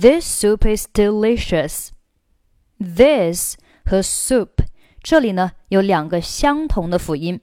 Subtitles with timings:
[0.00, 1.90] This soup is delicious.
[2.78, 4.64] This 和 soup
[5.02, 7.40] 这里呢有两个相同的辅音。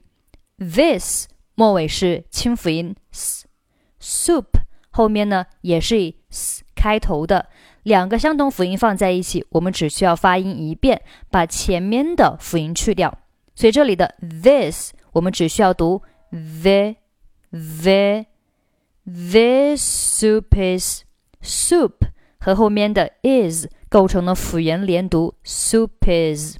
[0.57, 4.47] This 末尾是清辅音 s，soup
[4.89, 7.49] 后面呢也是以 s 开头的。
[7.83, 13.19] 两个相同辅音放在一起，我们只需要发音一遍，把前面的辅音去掉。
[13.53, 16.95] 所以这里的 this 我们只需要读 the
[17.51, 18.25] the
[19.05, 19.81] this
[20.23, 21.03] soup is
[21.41, 21.93] soup
[22.38, 26.58] 和后面的 is 构成了辅元连读，soup is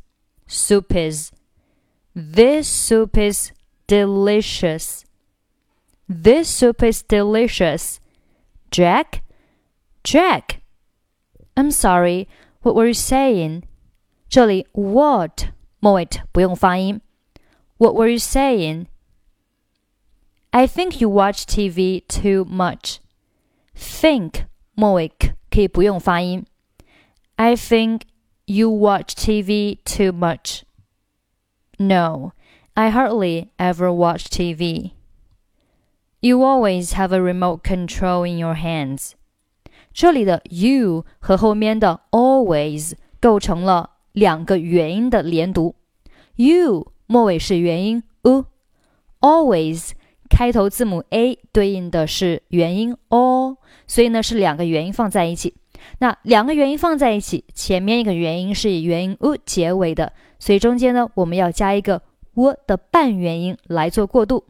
[0.49, 1.31] soup is
[2.15, 3.51] this soup is
[3.87, 5.03] delicious.
[6.07, 7.99] This soup is delicious.
[8.71, 9.23] Jack,
[10.03, 10.61] Jack.
[11.55, 12.29] I'm sorry.
[12.63, 13.63] What were you saying?
[14.29, 15.49] 这里 what
[15.81, 17.01] 末尾不用发音。
[17.79, 18.87] What were you saying?
[20.51, 22.99] I think you watch TV too much.
[23.75, 25.13] Think 末尾
[25.51, 26.45] 可以不用发音。
[27.37, 28.03] I think
[28.47, 30.63] you watch TV too much.
[31.79, 32.33] No,
[32.75, 34.93] I hardly ever watch TV.
[36.21, 39.13] You always have a remote control in your hands.
[39.93, 45.75] 这里的 you 和后面的 always 构成了两个元音的连读。
[46.37, 49.93] you 末尾是元音 u，always
[50.40, 55.54] 开头字母 a 对应的是元音 o，所以呢是两个元音放在一起。
[55.98, 62.02] 那两个元音放在一起，前面一个元音是以元音 u 结尾的，所以中间呢我们要加一个
[62.36, 64.46] w 的半元音来做过渡，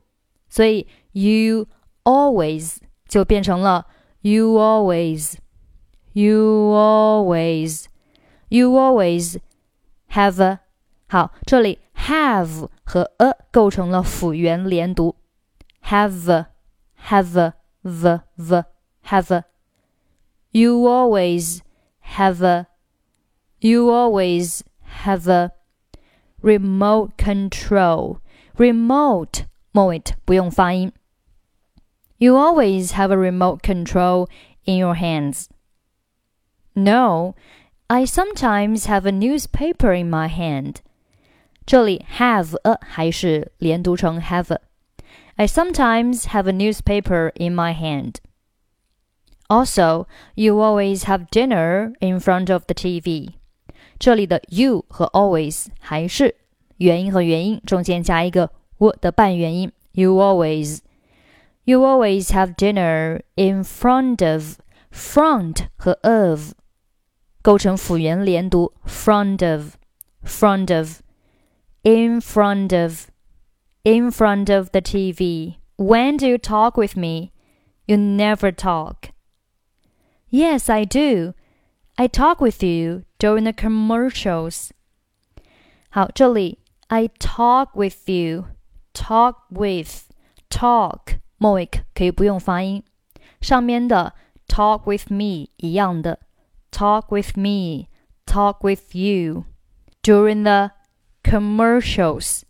[0.47, 1.65] 所以 you
[2.03, 2.75] always
[3.07, 3.87] 就变成了
[4.21, 5.37] you always
[6.13, 7.85] you always
[8.49, 9.37] you always
[10.11, 10.59] have a
[11.07, 15.15] 好，这里 have 和 a 构成了辅元连读
[15.88, 16.46] ，have
[17.08, 18.66] have the the
[19.02, 19.44] have
[20.52, 21.62] you always
[22.00, 22.66] have a
[23.60, 25.52] you always have a
[26.42, 28.20] remote control
[28.56, 30.92] remote 末尾不用发音。
[32.18, 34.28] You always have a remote control
[34.64, 35.48] in your hands.
[36.74, 37.34] No,
[37.88, 40.76] I sometimes have a newspaper in my hand.
[41.66, 44.60] 这里 have a 还是连读成 have a。
[45.38, 48.20] I sometimes have a newspaper in my hand.
[49.48, 53.34] Also, you always have dinner in front of the TV.
[53.98, 56.34] 这里的 you 和 always 还是
[56.78, 59.70] 元音和元音中间加一个 w 的半元音。
[59.92, 60.80] You always,
[61.64, 64.58] you always have dinner in front of
[64.92, 66.52] front 和 of
[67.42, 69.76] 构成辅元连读，front of,
[70.24, 71.00] front of,
[71.82, 73.08] in front of,
[73.84, 75.56] in front of the TV.
[75.76, 77.32] When do you talk with me?
[77.86, 79.10] You never talk.
[80.30, 81.34] Yes, I do.
[81.96, 84.70] I talk with you during the commercials.
[85.90, 88.46] 好，这里 I talk with you,
[88.92, 90.10] talk with,
[90.50, 92.82] talk 末尾可以不用发音，
[93.40, 94.14] 上面的
[94.48, 96.20] talk with me 一样的
[96.70, 97.88] talk with me,
[98.26, 99.44] talk with you
[100.02, 100.72] during the
[101.22, 102.42] commercials,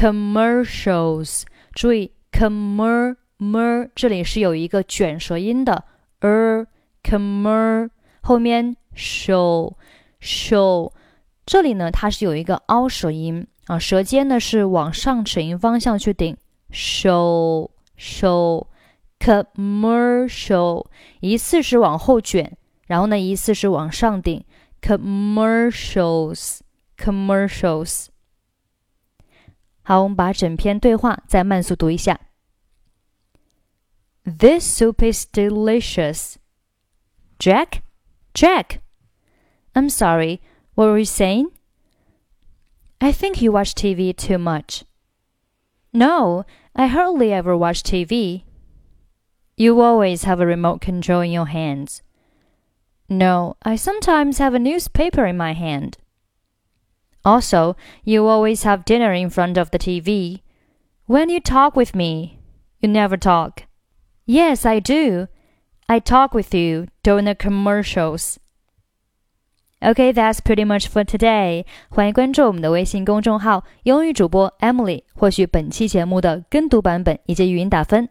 [0.00, 1.42] commercials
[1.74, 5.84] 注意 commer mer 这里是有一个卷舌音的
[6.22, 6.64] er
[7.02, 7.90] commer
[8.22, 9.74] 后面 show
[10.18, 10.90] show
[11.44, 16.34] 这里呢它是有一个凹舌音啊，舌尖呢是往上齿龈方向去顶
[16.72, 17.68] show
[17.98, 18.68] show
[19.18, 20.86] commercial
[21.20, 22.56] 一次是往后卷，
[22.86, 24.42] 然后呢一次是往上顶
[24.80, 26.60] commercials
[26.96, 28.06] commercials。
[29.89, 32.19] 好，我们把整篇对话再慢速读一下。
[34.23, 36.37] This soup is delicious.
[37.37, 37.81] Jack?
[38.33, 38.79] Jack?
[39.73, 40.39] I'm sorry,
[40.73, 41.51] what were you saying?
[42.99, 44.83] I think you watch TV too much.
[45.93, 48.43] No, I hardly ever watch TV.
[49.55, 52.01] You always have a remote control in your hands.
[53.07, 55.97] No, I sometimes have a newspaper in my hand.
[57.23, 60.41] Also, you always have dinner in front of the TV.
[61.07, 62.39] When you talk with me,
[62.79, 63.63] you never talk.
[64.25, 65.27] Yes, I do.
[65.87, 68.37] I talk with you during the commercials.
[69.81, 71.65] Okay, that's pretty much for today.
[71.89, 78.09] 欢迎关注我们的微信公众号“英语主播 Emily”，获取本期节目的跟读版本以及语音打分。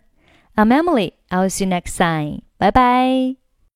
[0.54, 1.14] I'm Emily.
[1.30, 2.42] I'll see you next time.
[2.58, 3.37] Bye bye.